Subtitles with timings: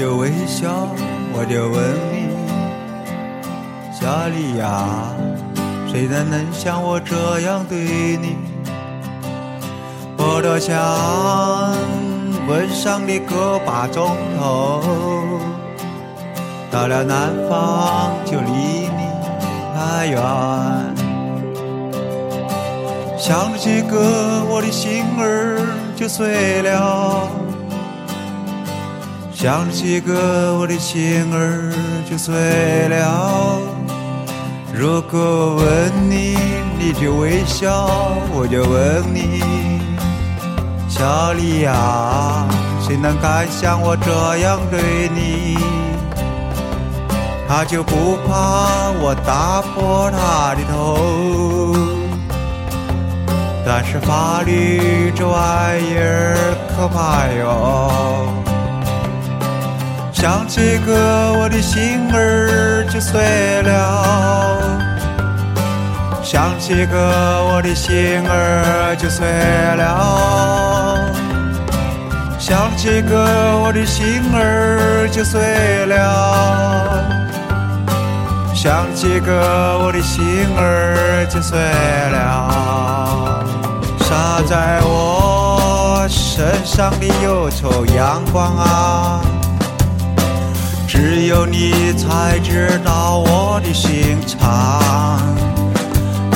[0.00, 0.88] 就微笑，
[1.34, 1.78] 我就问
[2.10, 2.32] 你，
[3.92, 4.88] 夏利亚，
[5.92, 8.38] 谁人能像我这样对你？
[10.16, 10.74] 我多想
[12.48, 14.80] 吻上你个把钟头，
[16.70, 19.04] 到了南方就离你
[19.76, 20.16] 太远，
[23.18, 25.60] 想着这个我的心儿
[25.94, 27.28] 就碎了。
[29.40, 31.72] 想着这个，我的心儿
[32.04, 32.34] 就碎
[32.88, 33.58] 了。
[34.70, 36.36] 如果问你，
[36.78, 37.88] 你就微笑，
[38.34, 39.80] 我就问你，
[40.90, 42.46] 小丽呀，
[42.86, 45.56] 谁能敢像我这样对你？
[47.48, 51.74] 他就不怕我打破他的头，
[53.64, 56.36] 但是法律这玩意儿
[56.76, 58.49] 可怕哟。
[60.20, 64.60] 想这个，我的心儿就碎了；
[66.22, 69.26] 想这个，我的心儿就碎
[69.78, 71.08] 了；
[72.38, 75.40] 想这个，我的心儿就碎
[75.86, 75.96] 了；
[78.54, 80.22] 想这个，我的心
[80.54, 81.58] 儿就碎
[82.12, 83.42] 了。
[84.00, 89.22] 洒在我身上的忧愁阳光啊！
[91.00, 95.18] 只有你才知道我的心肠。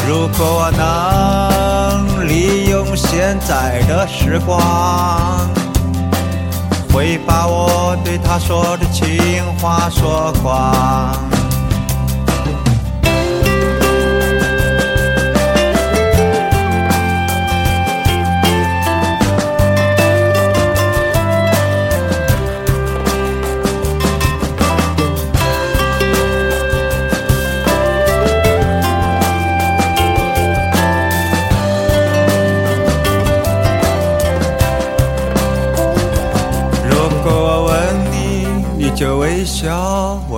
[0.08, 4.58] 如果我能利用现在的时光，
[6.90, 11.33] 会把我对他说的情话说光。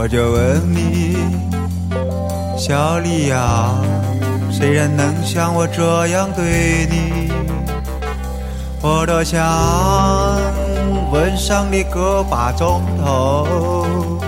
[0.07, 1.17] 我就问你，
[2.57, 3.75] 小丽呀，
[4.53, 7.33] 谁人能像我这样对你？
[8.81, 9.43] 我多想
[11.11, 14.21] 吻上你个把钟头，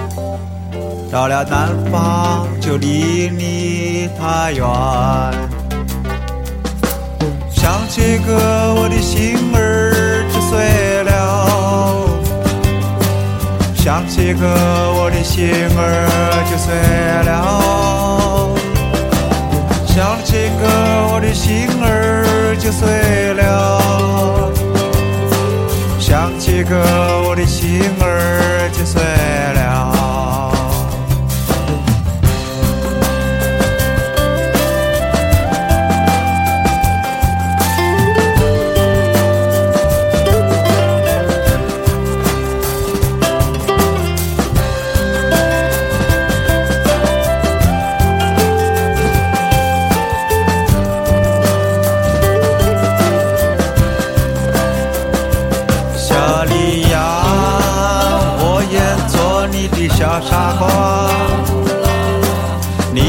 [1.12, 4.66] 到了南方就离你太远。
[7.52, 9.36] 想起个，我的心
[14.28, 14.46] 想起个，
[14.92, 15.80] 我的心儿
[16.50, 16.76] 就碎
[17.24, 17.32] 了；
[19.86, 20.68] 想起个，
[21.10, 23.80] 我的心儿就碎了；
[25.98, 26.76] 想起个，
[27.26, 29.97] 我的心儿就碎了。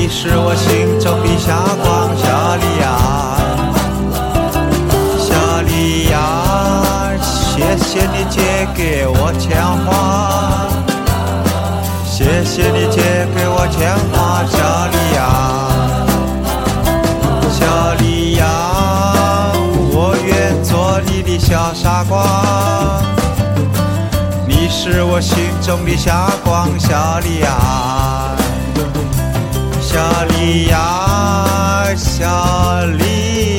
[0.09, 1.53] 你是我心中的霞
[1.83, 2.97] 光，小莉亚，
[5.19, 10.67] 小莉亚，谢谢你借给我钱花，
[12.03, 14.57] 谢谢你借给我钱花，小
[14.87, 15.19] 莉亚，
[17.51, 18.47] 小莉亚，
[19.93, 22.25] 我愿做你的小傻瓜。
[24.47, 28.35] 你是我心中的霞光，小丽亚，
[29.91, 33.58] 小丽亚，小莉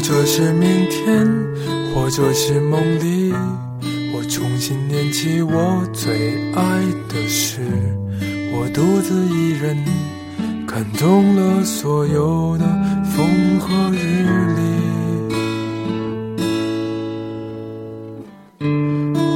[0.00, 1.26] 者是明天，
[1.94, 3.32] 或者是梦里，
[4.14, 7.60] 我重新念起我最爱的事。
[8.52, 9.76] 我独自一人，
[10.66, 12.64] 看懂了所有的
[13.04, 14.26] 风和日
[14.56, 14.60] 丽。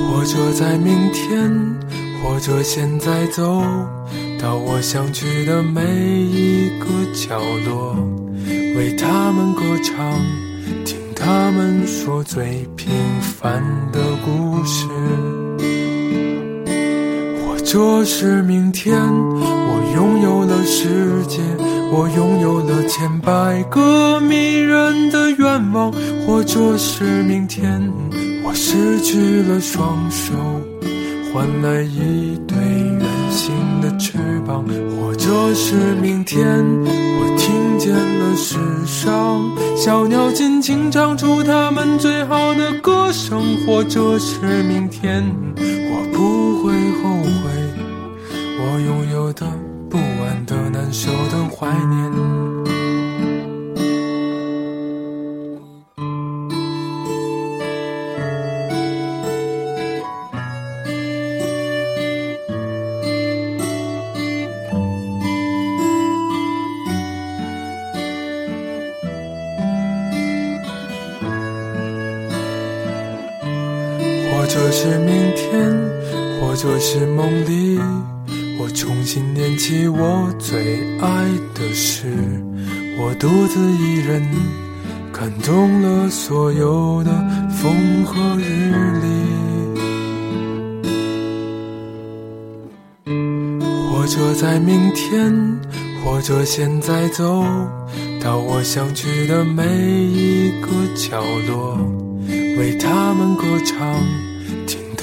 [0.09, 1.53] 或者在明天，
[2.23, 3.63] 或者现在走
[4.41, 7.95] 到我想去的每一个角落，
[8.77, 10.44] 为他们歌唱。
[11.25, 12.93] 他们说最平
[13.23, 14.87] 凡的故事，
[17.41, 21.41] 或者是明天我拥有了世界，
[21.91, 25.91] 我拥有了千百个迷人的愿望，
[26.27, 27.91] 或者是明天
[28.45, 30.35] 我失去了双手，
[31.33, 33.01] 换来一对圆
[33.31, 34.63] 形的翅膀，
[35.01, 36.63] 或者是明天
[37.85, 39.43] 见了世上。
[39.77, 45.23] 小鸟尽情唱出它们最好的歌声，或者是明天，
[45.59, 46.73] 我不会
[47.03, 47.51] 后悔
[48.59, 49.47] 我拥有的
[49.91, 52.24] 不安的难受的怀念。
[74.55, 75.51] 这是明天，
[76.41, 77.77] 或者是梦里，
[78.57, 81.25] 我重新念起我最爱
[81.57, 82.07] 的事。
[82.97, 84.23] 我独自一人，
[85.13, 87.11] 看懂了所有的
[87.51, 88.71] 风和日
[89.03, 89.09] 丽。
[93.91, 95.35] 或者在明天，
[96.05, 97.45] 或者现在走
[98.23, 101.77] 到我想去的每一个角落，
[102.57, 104.01] 为他们歌唱。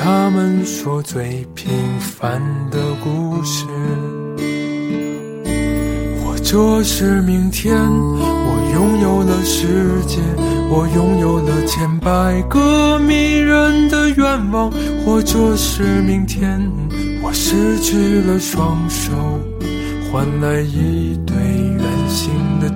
[0.03, 3.65] 他们说最平凡的故事，
[6.19, 10.17] 或者是明天我拥有了世界，
[10.71, 14.71] 我拥有了千百个迷人的愿望，
[15.05, 16.59] 或者是明天
[17.21, 19.11] 我失去了双手，
[20.11, 21.35] 换来一对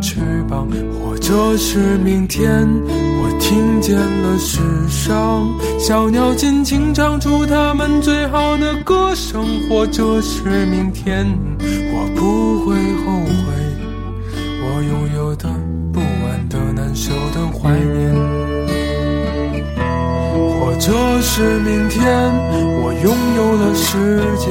[0.01, 0.67] 翅膀，
[0.99, 2.67] 或者是明天。
[2.87, 5.47] 我听见了世上
[5.79, 11.25] 小鸟尽情唱出它们最好的歌声，或者是明天，
[11.59, 13.53] 我不会后悔
[14.61, 15.24] 我拥有
[20.85, 22.05] 这是明天，
[22.79, 24.45] 我拥有了世界，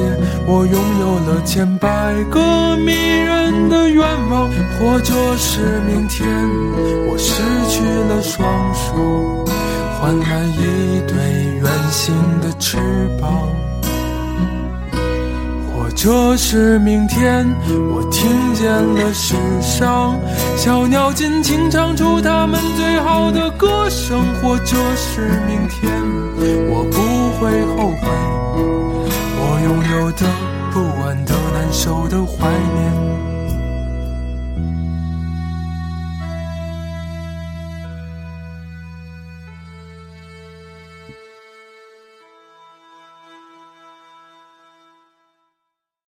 [0.49, 6.27] 我拥有了千百个迷人的愿望，或者是明天，
[7.07, 9.45] 我失去了双手，
[10.01, 11.15] 换来一对
[11.63, 12.79] 圆形的翅
[13.21, 13.54] 膀。
[16.05, 17.47] 这是明天，
[17.91, 20.21] 我听见了世上
[20.55, 25.91] 小鸟尽情唱出它们最好的歌声，或者是明天，
[26.69, 26.99] 我不
[27.41, 28.07] 会后悔
[29.41, 30.27] 我拥有的
[30.75, 32.74] 不安的难受的怀念。